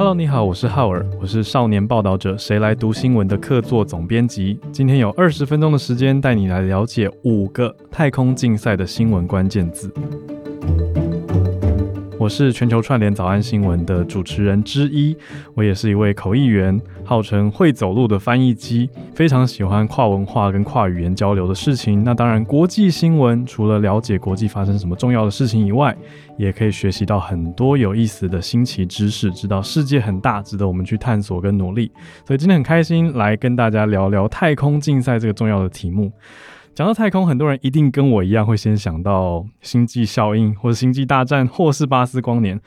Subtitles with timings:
[0.00, 4.58] Hello，你好，我是浩尔，我是少年报道者谁来读新闻的客座总编辑。
[4.72, 9.92] 今天有二十分钟的时间，带你来了解五个太空竞赛的新闻关键字。
[12.20, 15.16] 我是全球串联早安新闻的主持人之一，
[15.54, 22.04] 我也是一位口译员，号称会走路的翻译机，非常喜欢跨文化跟跨语言交流的事情。
[22.04, 25.96] 那当然，国际新闻除了了解国际发生什么重要的事情以外，
[26.36, 31.90] 也可以学习到很多有意思的新奇知识，知道世界很大，值得我们去探索跟努力。
[32.26, 36.12] 所以今天很开心来跟大家聊聊太空竞赛这个重要的题目。
[36.74, 42.60] 讲到太空，很多人一定跟我一样会先想到星际效应，或者星际大战，或是巴斯光年。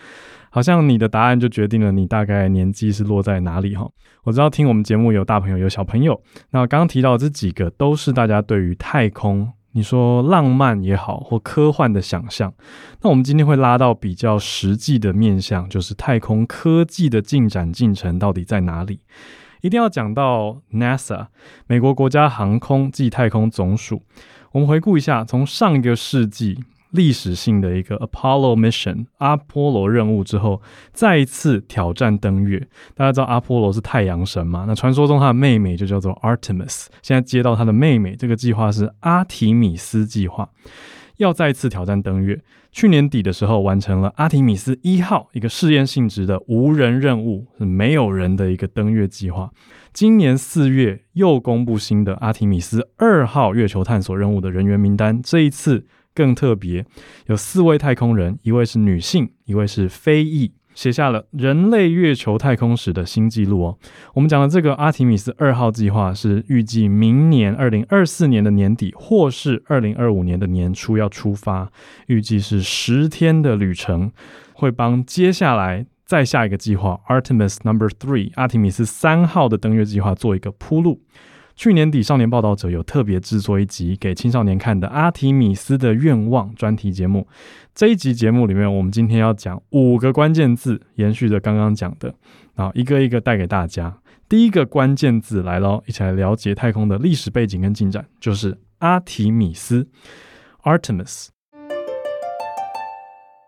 [0.51, 3.89] 好像你的答案就决定了你大概年纪是落在哪里哈。
[4.23, 6.21] 我知道听我们节目有大朋友有小朋友，
[6.51, 12.53] 那刚刚提到这几个都是大家对于太空，你说浪漫也好，或科幻的想象。
[13.01, 18.99] 那我们今天会拉到比较实际的面向，就是太空科技的进展进程到底在哪里？
[19.63, 21.27] 一定要讲到 NASA，
[21.67, 24.03] 美国国家航空暨太空总署。
[24.51, 26.61] 我们回顾一下，从上一个世纪
[26.91, 32.67] 历史性的一个 Apollo mission 阿波罗任务之后，再一次挑战登月。
[32.93, 34.65] 大家知道阿波罗是太阳神嘛？
[34.67, 40.49] 那传说中他的妹妹就叫做 Artemis，现在接到他的妹妹，这个计划是阿提米斯计划。
[41.17, 49.51] 要再次挑战登月，去年底的时候完成了阿提米斯一号一个试验性质的无人任务，是没有人的一个登月计划。
[49.93, 56.85] 今年四月又公布新的阿提米斯二号月球探索任务的人员名单，这一次更特别，
[57.27, 60.53] 有四位太空人，一位是女性，一位是非裔。
[60.75, 63.77] 写下了人类月球太空史的新纪录哦。
[64.13, 71.71] 我们讲的这个阿提米斯二号计划是预计明年二零二四年的年底，或是二零二五年的年初要出发，
[72.07, 74.11] 预计是十天的旅程，
[74.53, 81.01] 会帮接下来再下一个计划 Artemis Number Three 阿提米斯三号的登月计划做一个铺路。
[81.55, 87.27] 去年底，少年报道者有特别制作一集给青少年看的《阿提米斯的愿望》专题节目。
[87.75, 92.13] 这一集节目里面，我们今天要讲五个关键字，延续着刚刚讲的，
[92.55, 93.97] 啊，一个一个带给大家。
[94.27, 99.87] 第一个关键字来喽，一起来了解太空的历史背景跟进展，就是阿提米斯
[100.63, 101.27] （Artemis）。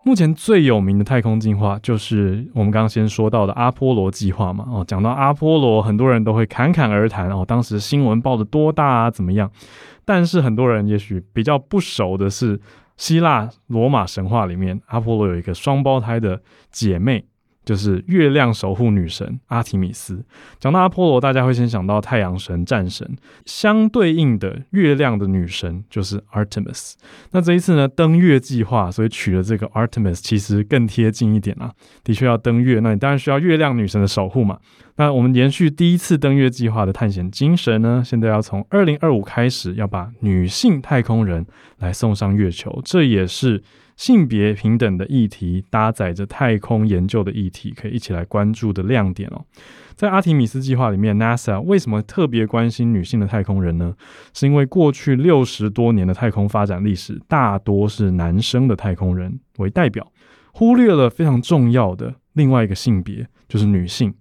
[0.06, 4.64] 目前最有名的太空计划就是我们刚刚先说到的阿波罗计划嘛。
[4.70, 9.50] 哦，讲到阿波罗，很多人都会侃侃而谈哦，当时新闻报的多大啊，怎么样？
[10.04, 12.60] 但是很多人也许比较不熟的是，
[12.96, 16.40] 希腊罗马神话里面，阿波罗有一个双胞胎的
[16.70, 17.24] 姐妹。
[17.66, 20.24] 就是月亮守护女神阿提米斯。
[20.58, 26.94] 讲到阿波罗，大家会先想到太阳神、战神，相对应的月亮的女神就是 Artemis。
[27.32, 31.72] 那这一次呢，登月计划，所以取了这个 Artemis，其实更贴近一点啊。
[32.04, 34.58] 的确要登月，那你当然需要月亮女神的守护嘛。
[34.98, 41.44] 那我们延续第一次登月计划的探险精神呢，现在要从二零二五开始，要把女性太空人
[41.80, 43.62] 来送上月球，这也是。
[43.96, 49.44] 性别平等的议题搭载着太空研究的议题，可以一起来关注的亮点哦。
[49.94, 53.94] 在阿提米斯计划里面，NASA 为什么特别关心女性的太空人呢？
[54.34, 60.06] 是因为过去六十多年的太空发展历史，大多是男生的太空人为代表，
[60.52, 64.12] 忽略了非常重要的另外一个性别，就是女性。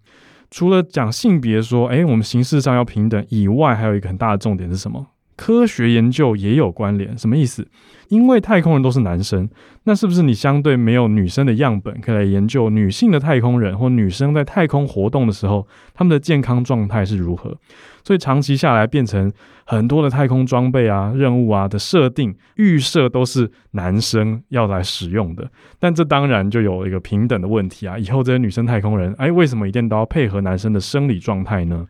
[0.49, 5.05] 除了讲性别说，诶，我们形式上要平等以外，还有一个很大的重点是什么？
[5.35, 7.67] 科学研究也有关联，什么意思？
[8.09, 9.49] 因为太空人都是男生，
[9.85, 17.57] 那是不是你相对没有女生的样本可以来研究女性的太空人或女生在太空活动的时候，他们的健康状态是如何？
[18.03, 19.33] 所以长期下来，变成
[19.65, 25.49] 很多的太空装备啊、任务啊的设定预设都是男生要来使用的。
[25.79, 27.97] 但这当然就有一个平等的问题啊！
[27.97, 31.87] 以后这些女生太空人，哎，为什么一定都要配合男生的生理状态呢？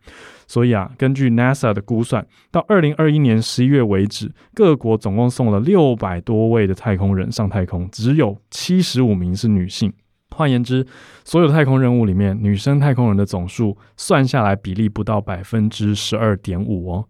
[0.47, 9.91] 所以啊，根据 NASA 的估算，到二零二一年十一月为止，各国总共送了六百多位的太空人上太空，只有七十五名是女性。
[10.35, 10.86] 换言之，
[11.24, 17.07] 所有太空任务里面，女生太空人的总数算下来比例不到百分之十二点五哦，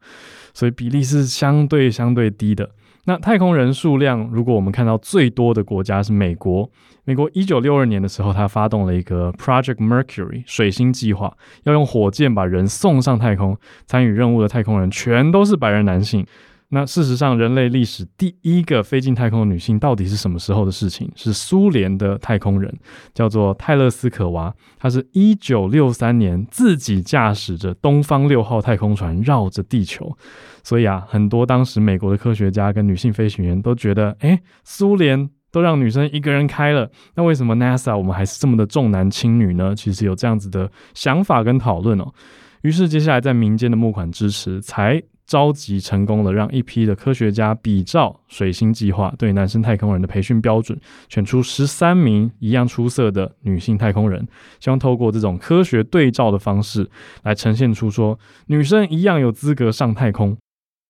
[0.54, 2.70] 所以比例是相对相对低的。
[3.08, 6.70] 那太空人数量，如果我们看到最多的国家是美国，
[7.04, 16.26] 美国一九六二年的时候，他发动了一个 Project Mercury 水星计划，要用火箭把人送上太空，参与任务的太空人全都是白人男性。
[16.76, 21.10] 那事实上，人类历史第一个飞进太空的女性到底是什么时候的事情？
[21.16, 22.70] 是苏联的太空人，
[23.14, 24.54] 叫做泰勒斯可娃。
[24.78, 30.18] 她是一九六三年自己驾驶着东方六号太空船绕着地球。
[30.64, 39.74] 所以啊，很多当时美国的科学家跟女性飞行员都觉得，诶，苏联都让女生一个人开了，那为什么 NASA 我们还是这么的重男轻女呢？
[39.74, 42.12] 其实有这样子的想法跟讨论哦。
[42.64, 45.02] 于是接下来在民间的募款支持才。
[45.26, 50.80] 召集成功了，让一批的科学家比照水星计划对男生太空人的培训标准，
[51.10, 54.28] 选出十三名一样出色的女性太空人，
[54.60, 56.90] 希望透过这种科学对照的方式
[57.24, 60.38] 来呈现出说女生一样有资格上太空。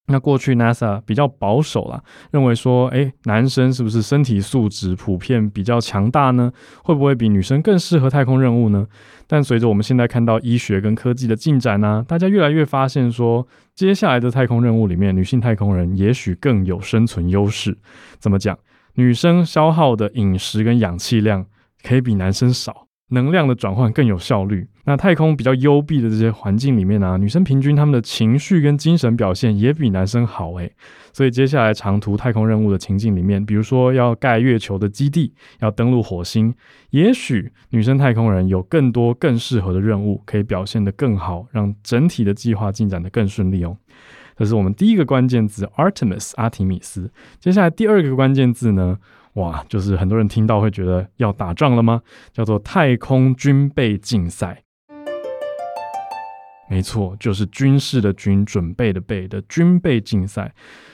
[0.08, 6.52] 那过去 NASA 比较保守啦，认为说，诶，男生是不是身体素质普遍比较强大呢？
[6.84, 8.86] 会不会比女生更适合太空任务呢？
[9.26, 17.76] 但随着我们现在看到医学跟科技的进展呢、大家越来越发现说，接下来的太空任务里面，女性太空人也许更有生存优势。
[18.20, 18.58] 怎么讲？
[18.94, 21.48] 女生消耗的饮食跟氧气量
[21.84, 22.85] 可以比男生少。
[23.10, 24.68] 能量的转换更有效率。
[24.86, 30.72] 那太空比较幽闭的这些环境里面呢、女生平均她们的情绪跟精神表现也比男生好诶。
[31.12, 36.54] 所以接下来长途太空任务的情境里面，比如说要盖月球的基地，要登陆火星，
[36.90, 43.78] 也许女生太空人有更多更适合的任务，可以表现得更好，让整体的计划进展得更顺利哦。
[44.38, 47.10] 这是我们第一个关键字，Artemis 阿提米斯。
[47.40, 49.00] 接下来第二个关键字呢？
[49.36, 52.02] 哇，就是很多人听到会觉得要打仗了吗？
[52.34, 54.64] 叫做太空军备竞赛。
[56.68, 60.52] 没错，就是军事的军，准备的备的军备竞赛。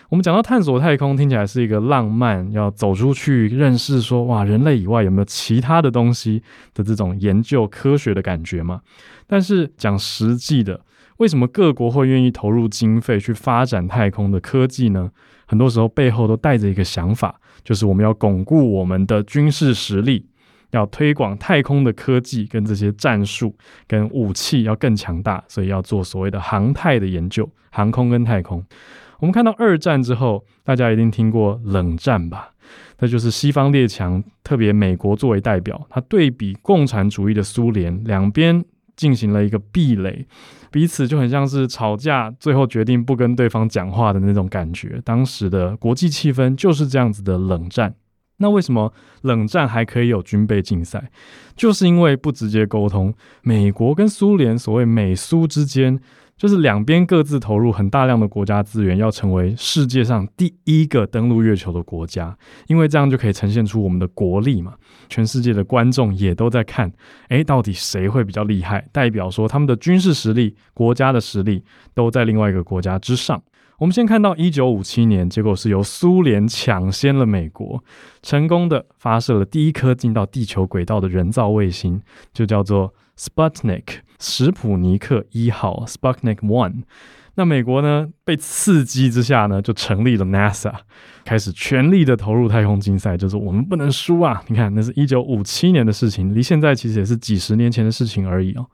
[0.10, 6.44] 我们讲到探索太空，听起来是一个浪漫，要走出去认识说，哇，人类以外有没有其他的东西
[6.74, 8.82] 的这种研究科学的感觉吗？
[9.26, 10.82] 但是讲实际的，
[11.18, 15.12] 为什么各国会愿意投入经费去发展太空的科技呢？
[15.46, 17.40] 很多时候背后都带着一个想法。
[17.64, 20.26] 就是我们要巩固我们的军事实力，
[20.72, 23.56] 要推广太空的科技跟这些战术
[23.88, 28.66] 跟武器要更强大，所以要做所谓的航太的研究，航空跟太空。
[29.20, 32.54] 我们看到二战之后，大家一定听过冷战吧？
[32.98, 38.66] 那就是西方列强，特别美国作为代表，他对比共产主义的苏联，两边
[39.02, 40.28] 进行了一个壁垒。
[40.70, 45.02] 彼此就很像是吵架，最后决定不跟对方讲话的那种感觉。
[45.04, 47.96] 当时的国际气氛就是这样子的冷战。
[48.38, 48.94] 那为什么
[49.24, 51.10] 冷战还可以有军备竞赛？
[51.56, 53.12] 就是因为不直接沟通，
[53.42, 56.00] 美国跟苏联所谓美苏之间。
[56.42, 62.36] 就是两边各自投入很大量的国家资源，要成为世界上第一个登陆月球的国家，
[62.66, 64.74] 因为这样就可以呈现出我们的国力嘛。
[65.08, 66.92] 全世界的观众也都在看，
[67.30, 68.88] 诶，到底谁会比较厉害？
[68.92, 73.40] 代表说他们的军事实力、国家的实力都在另外一个国家之上。
[73.78, 77.84] 我们先看到一九五七年，结果是由苏联抢先了美国，
[78.24, 82.02] 成功的发射了第一颗进到地球轨道的人造卫星，
[82.34, 84.00] 就叫做 Sputnik。
[84.20, 86.84] 史普尼克一号 （Sputnik One），
[87.34, 90.72] 那美国呢，被刺激之下呢，就成立了 NASA，
[91.26, 94.44] 开始全力的投入太空竞赛，就是我们不能输啊！
[94.48, 98.68] 你看，那是一九五七年的事情，离现在其实也是几十年前的事情而已哦。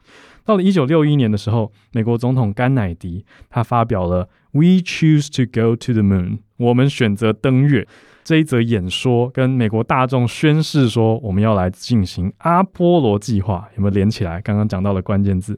[0.44, 7.88] 到了一九六一年的时候，美国总统甘乃迪他发表了 “We choose to go to the moon”，我们选择登月。
[8.28, 14.42] 这一则演说跟美国大众宣誓说，我们要来进行阿波罗计划，有没有连起来？
[14.42, 15.58] 刚刚讲到的关键字。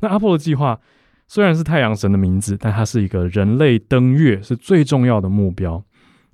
[0.00, 0.80] 那阿波罗计划
[1.28, 5.84] 虽然是太阳神的名字，但它是一个人类登月是最重要的目标。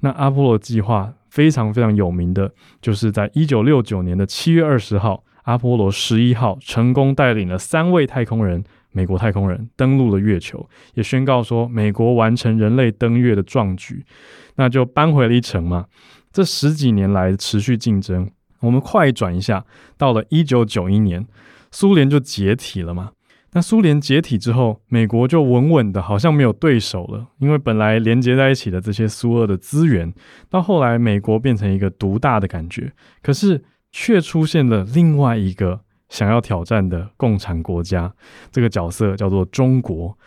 [0.02, 8.62] 那阿波罗计划非常非常有名的，就是在一九六九年的七月二十号，阿波罗十一号成功带领了三位太空人。
[8.92, 14.04] 美国太空人登陆了月球，也宣告说美国完成人类登月的壮举，
[14.56, 15.86] 那就扳回了一城嘛。
[16.30, 18.30] 这十几年来持续竞争，
[18.60, 19.64] 我们快转一下，
[19.96, 21.26] 到了一九九一年，
[21.70, 23.12] 苏联就解体了嘛。
[23.54, 30.12] 那苏联解体之后，美国就稳稳的，好像没有对手了，因为本来连接在一起的这些苏俄的资源，
[30.48, 35.80] 到后来美国变成一个独大的感觉，可是却出现了另外一个。
[36.12, 38.12] 想要挑战的共产国家，
[38.50, 40.18] 这个角色叫做中国。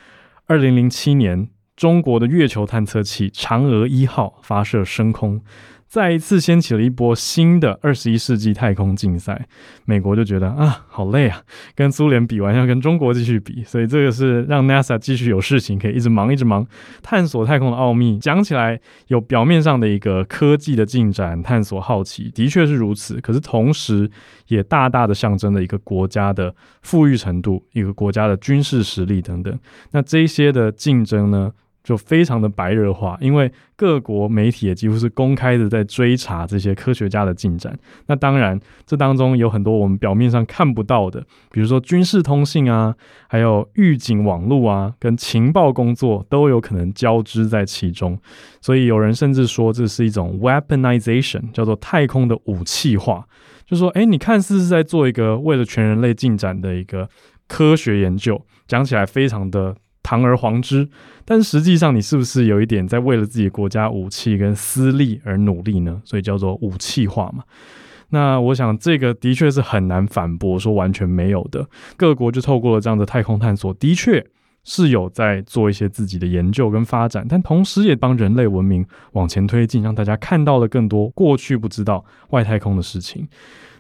[0.48, 5.40] 二零零七年，中国的月球探测器嫦娥一号发射升空。
[5.88, 9.48] 再一次掀起了一波新的二十一世纪太空竞赛，
[9.86, 11.42] 美国就觉得啊，好累啊，
[11.74, 16.68] 跟苏联比完要跟中国继续比，所以这个是让 NASA 继续有事情可以一直忙一直忙，
[17.02, 18.20] 探索太空的奥秘。
[18.20, 23.22] 讲起来有表面上的一个科技的进展，探索好奇，的确是如此。
[23.22, 24.10] 可是同时
[24.48, 29.58] 也大大的象征了一个国家的富裕程度，一个国家的军事实力等等。
[29.92, 31.52] 那这些的竞争呢，
[31.86, 37.78] 就非常的白热化，因为各国媒体也几乎是公开的在追查这些科学家的进展。
[38.08, 42.96] 那当然，这当中有很多我们表面上看不到的，比如说军事通信啊，
[43.30, 48.20] 还有预警网络啊，跟情报工作都有可能交织在其中。
[48.60, 53.28] 所以有人甚至说这是一种 weaponization，叫做太空的武器化。
[53.68, 57.08] 就说，哎，你看似是在做一个为了全人类进展的一个
[57.48, 59.76] 科学研究，讲起来非常的。
[60.06, 60.88] 堂而皇之，
[61.26, 66.00] 但实际上你是不是有一点在为了自己国家武器跟私利而努力呢？
[66.06, 67.44] 所以叫做武器化嘛。
[68.10, 71.68] 那我想这个的确是很难反驳说完全没有的。
[71.98, 74.24] 各国就透过了这样的太空探索，的确
[74.64, 83.28] 是有在做一些自己的研究跟发展，但同时也帮人类文明往前推进，让大家看到了更多过去不知道外太空的事情。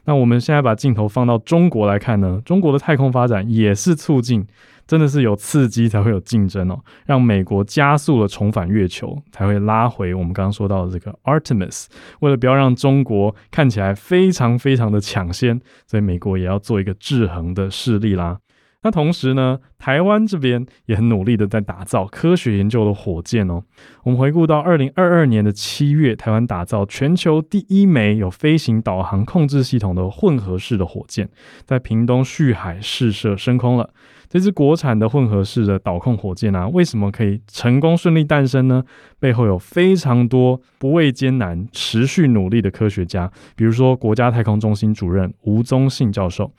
[0.06, 4.46] 那我们现在把镜头放到中国来看呢，中国的太空发展也是促进。
[4.88, 11.88] 真的是有刺激才会有竞争哦，让美国加速了重返月球，才会拉回我们刚刚说到的这个 Artemis。
[12.20, 18.38] 为了不要让中国看起来非常非常的抢先，所以美国也要做一个制衡的势力啦。
[18.86, 23.64] 那同时呢，台湾这边也很努力的在打造科学研究的火箭哦。
[24.04, 31.28] 我们回顾到二零二二年的七月，台湾打造全球第一枚有飞行导航控制系统的混合式的火箭，
[31.66, 33.90] 在屏东旭海试射升空了。
[34.30, 38.84] 这支国产的混合式的导控火箭啊，为什么可以成功顺利诞生呢？
[39.20, 46.52] 背后有非常多不畏艰难、持续努力的科学家，比如说国家太空中心主任吴宗信教授。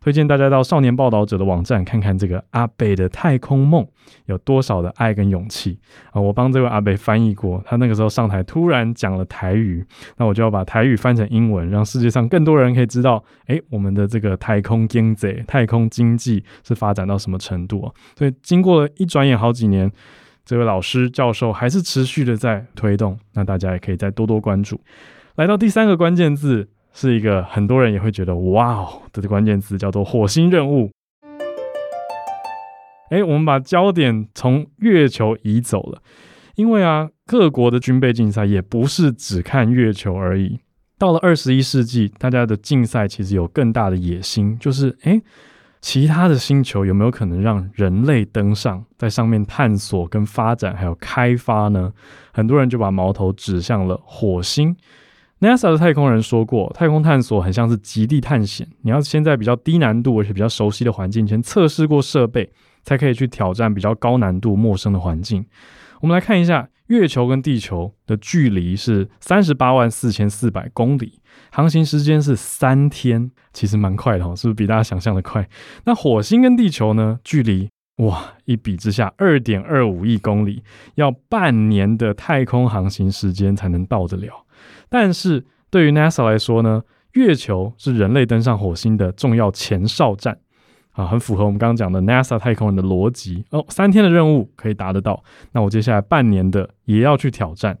[0.00, 3.86] 推荐大家到少年报道者的网站看看这个阿北的太空梦
[4.26, 5.78] 有多少的爱跟勇气
[6.12, 6.20] 啊！
[6.20, 9.84] 我帮这位阿北翻译过，他那个时候上台突然讲了台语，
[10.16, 17.92] 那我就要把台语翻成英文，让世界上更多人可以知道，诶，我们的这个太空经济、太空经济是发展到什么程度啊！
[18.16, 19.90] 所以经过了一转眼好几年，
[20.44, 24.80] 这位老师教授还是持续的在推动，那大家也可以再多多关注。
[25.34, 26.68] 来到第三个关键字。
[26.92, 30.90] 是一个很多人也会觉得哇哦的关键词，叫做火星任务。
[33.10, 36.02] 诶，我们把焦点从月球移走了，
[36.56, 40.60] 因为啊，各国的军备竞赛也不是只看月球而已。
[40.98, 45.22] 到了二十一世纪，大家的竞赛其实有更大的野心，就是诶，
[45.80, 51.92] 其他的星球有没有可能让人类登上，在上面探索跟发展还有开发呢？
[52.32, 54.76] 很多人就把矛头指向了火星。
[55.40, 62.50] NASA 的太空人说过，太空探索很像是极地探险，你要先在比较低难度而且比较熟悉的环境前测试过设备，
[62.82, 65.46] 才可以去挑战比较高难度陌生的环境。
[66.00, 71.20] 我们来看一下，月球跟地球的距离是三十八万四千四百公里，
[71.52, 75.48] 航行时间是三天，其实蛮快的哦，是不是比大家想象的快？
[75.84, 77.20] 那火星跟地球呢？
[77.22, 77.68] 距离
[77.98, 80.64] 哇，一比之下，二点二五亿公里，
[80.96, 84.44] 要半年的太空航行时间才能到得了。
[84.88, 90.38] 但是对于 NASA 来说呢，月球是人类登上火星的重要前哨站
[90.92, 93.64] 啊，很符合我们刚刚讲的 NASA 太空人的逻辑哦。
[93.68, 95.22] 三天的任务可以达得到，
[95.52, 97.78] 那我接下来半年的也要去挑战。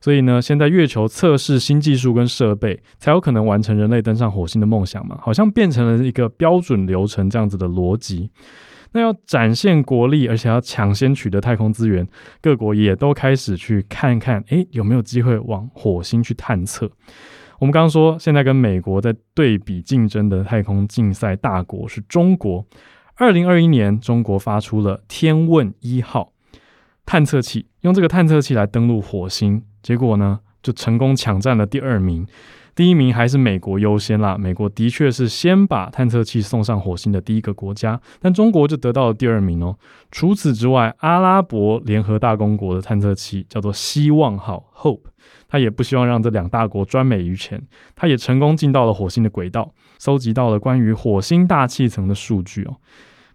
[0.00, 5.18] 所以呢，先在月球测试新技术跟设备，才有可能完成人类登上火星的梦想嘛。
[5.20, 8.30] 好像变成了一个标准流程这样子的逻辑。
[8.92, 12.06] 那要展现国力，而且要抢先取得太空资源，
[12.40, 16.90] 各国也都开始去看看，诶，有没有机会往火星去探测。
[17.58, 22.66] 我们刚刚说，现在跟美国在对比竞争的太空竞赛大国是中国。
[23.16, 26.32] 二零二一年，中国发出了天问一号
[27.04, 32.26] 探测器，用这个探测器来登陆火星，结果呢，就成功抢占了第二名。
[32.74, 39.76] 第一名还是美国优先啦，美国的确是先把探测器送上火星的第一个国家，但中国就得到了第二名哦。
[40.10, 45.02] 除此之外，阿拉伯联合大公国的探测器叫做希望号 （Hope），
[45.48, 47.60] 他也不希望让这两大国专美于前，
[47.94, 52.76] 他也成功进到了火星的轨道，搜集到了关于火星大气层的数据哦。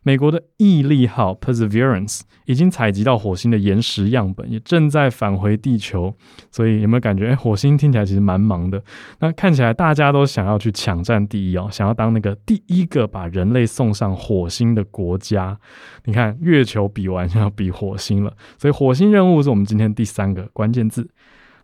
[0.06, 6.14] 美国的毅力号 Perseverance 已经采集到火星的岩石样本，也正在返回地球。
[6.52, 8.84] 所以有没有感觉，诶，火星听起来其实蛮忙的。
[9.20, 15.58] 那看起来大家都想要去抢占第一哦，想要当那个第一个把人类送上火星的国家。
[16.04, 21.10] 你看，月球比完就要比火星了，所以火星任务是我们今天第三个关键字。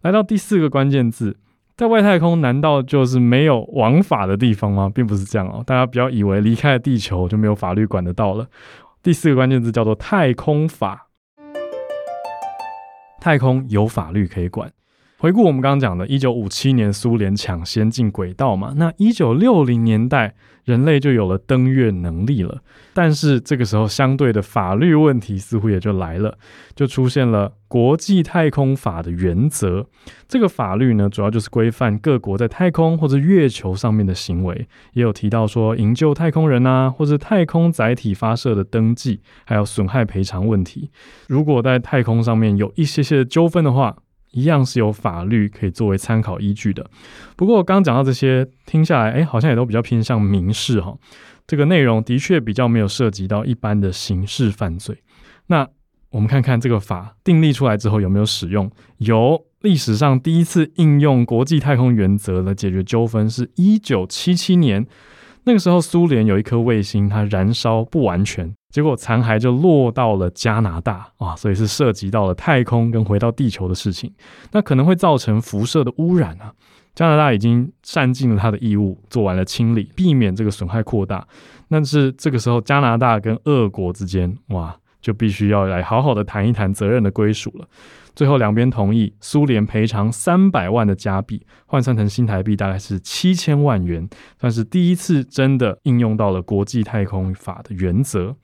[0.02, 1.38] 来到第四个关键字。
[1.82, 4.88] 在外太空难道就是没有王法的地方吗？
[4.94, 8.46] 并不是这样哦，大家不要以为离开了地球就没有法律管得到了。
[9.02, 11.08] 第四个关键字叫做太空法，
[13.20, 14.72] 太空有法律可以管。
[15.22, 22.64] 回顾我们刚刚讲的，一九五七年苏联抢先进轨道嘛，那一九六零年代人类就有了登月能力了。
[22.92, 26.40] 但是这个时候，相对的法律问题似乎也就来了，
[26.74, 29.86] 就出现了国际太空法的原则。
[30.28, 40.90] 这个法律呢，主要就是规范各国在太空或者月球上面的行为，也有提到说营救太空人啊，或者太空载体发射的登记，还有损害赔偿问题。
[41.28, 43.98] 如果在太空上面有一些些的纠纷的话，
[44.32, 46.90] 一样是有法律可以作为参考依据的。
[47.36, 50.96] 不过刚讲到这些，听下来，哎，好像也都比较偏向民事哈。
[51.46, 54.98] 这个内容的确比较没有涉及到一般的刑事犯罪。
[55.48, 55.68] 那
[56.10, 58.72] 我们看看这个法订立出来之后有没有使用？
[58.98, 64.86] 有，历史上第一次应用国际太空原则来解决纠纷是一九七七年。
[65.44, 74.14] 那个时候，苏联有一颗卫星，它燃烧不完全，结果残骸就落到了加拿大啊，所以是涉及到了太空跟回到地球的事情，
[74.52, 76.54] 那可能会造成辐射的污染啊。
[76.94, 81.26] 加拿大已经善尽了它的义务，做完了清理，避免这个损害扩大。
[81.70, 87.68] 但是这个时候，加拿大跟俄国之间，哇，就必须要来好好的谈一谈责任的归属了。
[88.14, 98.36] 最后两边同意，苏联赔偿三百万的加币，换算成新台币大概是七千万元，算是第一次真的应用到了国际太空法的原则。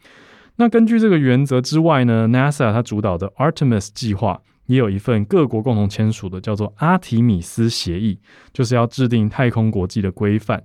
[0.55, 8.19] 那根据这个原则之外呢，NASA 它主导的 Artemis 计划也有一份各国共同签署的叫做阿提米斯协议，
[8.53, 10.63] 就是要制定太空国际的规范。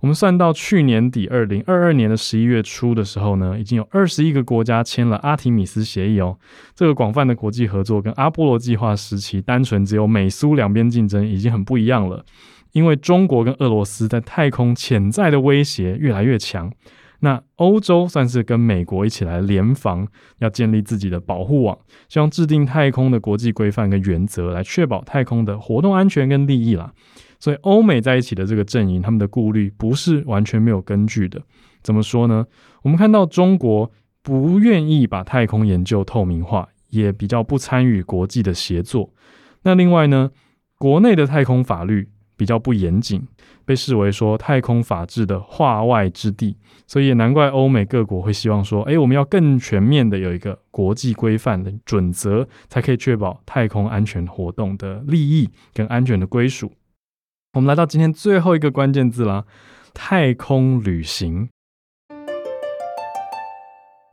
[0.00, 6.38] 我们算到去年底，二零二二年的十一月初的时候呢，已经有二十一个国家签了阿提米斯协议哦。
[6.74, 12.24] 这个广泛的国际合作跟阿波罗计划时期单纯只有美苏两边竞争已经很不一样了。
[12.72, 16.72] 因为中国跟俄罗斯在太空潜在的威胁越来越强，
[17.20, 20.06] 那欧洲算是跟美国一起来联防，
[20.40, 26.92] 要建立自己的保护网，希望制定太空的国际规范跟原则，来确保太空的活动安全跟利益啦。
[27.44, 31.42] 所以，欧美在一起的这个阵营，他们的顾虑不是完全没有根据的。
[31.82, 32.46] 怎么说呢？
[32.80, 39.12] 我们看到中国不愿意把太空研究透明化，也比较不参与国际的协作。
[39.64, 40.30] 那另外呢，
[40.78, 43.28] 国内的太空法律比较不严谨，
[43.66, 46.56] 被视为说太空法治的化外之地。
[46.86, 56.72] 所以也难怪欧美各国会希望说，哎，我们要更全面的有一个国际规范的准则，才可以确保太空安全活动的利益跟安全的归属。
[57.54, 59.44] 我们来到今天最后一个关键字啦，
[59.94, 61.48] 太空旅行。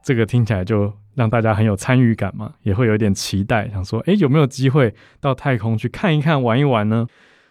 [0.03, 7.07] 这个听起来就让大家很有参与感嘛，也会有一点期待，想说，诶，有没有机会到太空去看一看、玩一玩呢？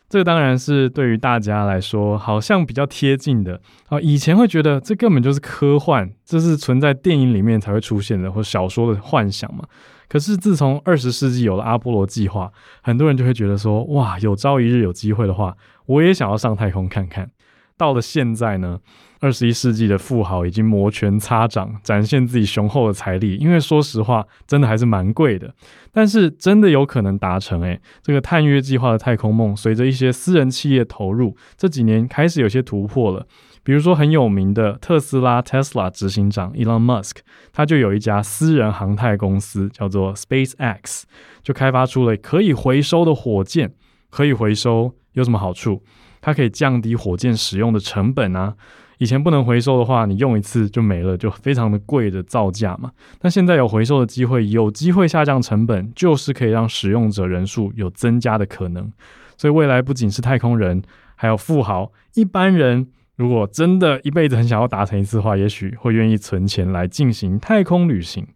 [0.08, 4.00] 这当然是对于大家来说，好像比较贴近的啊。
[4.00, 9.64] 以前会觉得这根本就是科幻，这是存在电影里面才会出现的，或小说的幻想嘛。
[10.08, 15.56] 可是自从二十世纪有了阿波罗计划，很多人就会觉得说，哇，有朝一日有机会的话，
[15.90, 17.30] 我也想要上太空看看。
[17.76, 18.78] 到了现在呢，
[19.20, 23.36] 二十一世纪的富豪已经摩拳擦掌，展现自己雄厚的财力。
[23.36, 25.52] 因为说实话，真的还是蛮贵的。
[25.90, 33.26] 但是真的有可能达成诶，这个探月计划的太空梦，随着一些私人企业投入，这几年开始有些突破了。
[33.64, 37.16] 比如说很有名的特斯拉 Tesla 执行长 Elon Musk，
[37.52, 41.02] 他就有一家私人航太公司叫做 SpaceX，
[41.42, 43.72] 就开发出了可以回收的火箭。
[44.10, 45.82] 可以回收有什么好处？
[46.20, 48.54] 它可以降低火箭使用的成本啊。
[48.98, 52.90] 以前不能回收的话，你用一次就没了，就非常的贵的造价嘛。
[53.18, 58.92] 但现在有回收的机会，有机会下降成本，就是可以让使用者人数有增加的可能。
[59.38, 60.82] 所以未来不仅是太空人，
[61.14, 62.88] 还有富豪，一般人。
[63.16, 68.26] 如果真的一辈子很想要达成一次的话，也许会愿意存钱来进行太空旅行。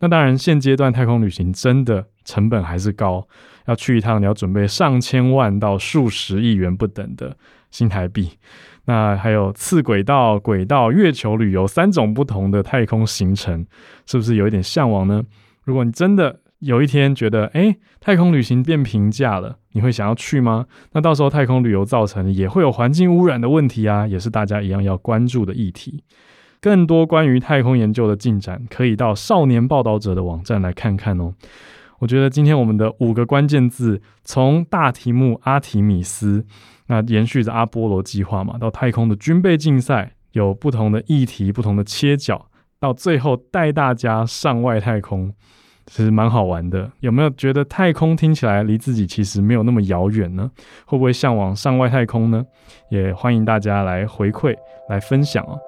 [0.00, 3.26] 那当然，现阶段太空旅行真的成本还是高，
[3.66, 7.36] 要去一趟你要准备上千万到数十亿元不等的
[7.70, 8.30] 新台币。
[8.86, 13.66] 那还有次轨道、轨道、月球旅游三种不同的太空行程，
[14.04, 15.22] 是不是有一点向往呢？
[15.64, 20.66] 如果你真的有一天觉得，诶，太空旅行变平价了，你会想要去吗？
[20.92, 26.04] 那到时候太空旅游造成也会有环境污染的问题啊，也是大家一样要关注的议题。
[26.60, 31.32] 更多关于太空研究的进展，可以到少年报道者的网站来看看哦。
[32.04, 36.44] 我觉得今天我们的五个关键字，从大题目阿提米斯，
[36.88, 45.32] 那延续着阿波罗计划嘛，到太空的军备竞赛，有不同的议题、不同的切角，到最后带大家上外太空。
[45.86, 50.50] 其实蛮好玩的，有没有觉得太空听起来离自己其实没有那么遥远呢？
[50.84, 52.44] 会不会向往上外太空呢？
[52.90, 54.54] 也欢迎大家来回馈、
[54.90, 55.58] 来分享哦。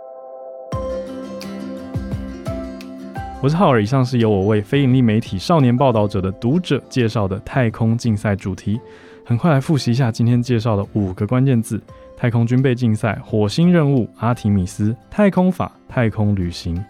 [3.43, 8.81] 我是浩尔，以上是由我为非盈利媒体少年报道者的读者介绍的太空竞赛主题。
[9.27, 11.81] 很快来复习一下今天介绍的五个关键字：
[12.17, 16.83] 太空军备竞赛、火星任务、阿提米斯、太空法、太空旅行。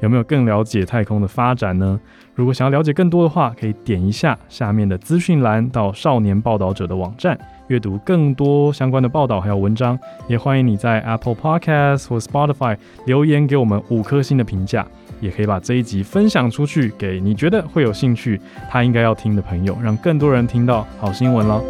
[0.00, 1.98] 有没有更了解太空的发展呢？
[2.34, 7.38] 如果想要了解更多的话，可以点一下下面的资讯栏，到少年报道者的网站，
[7.68, 9.96] 阅读更多相关的报道还有文章。
[10.26, 14.84] 也欢迎你在 Apple Podcast 或 Spotify 留言给我们五颗星的评价，
[15.22, 21.62] 也可以把这一集分享出去给你觉得会有兴趣、他应该要听的朋友，让更多人听到好新闻了。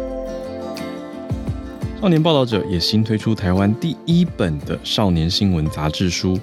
[2.01, 6.37] 少年报道者也新推出台湾第一本的少年新闻杂志书。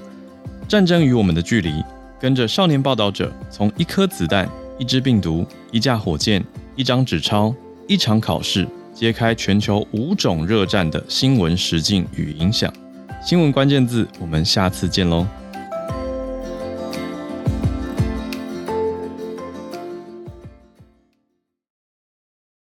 [0.69, 1.83] 战争与我们的距离，
[2.21, 6.43] 跟着少年报道者，从一颗子弹、一支病毒、一架火箭、
[6.77, 7.53] 一张纸钞、
[7.89, 12.73] 一场考试，揭开全球五种热战的新闻实境与影响。
[13.21, 15.27] 新闻关键字，我们下次见喽。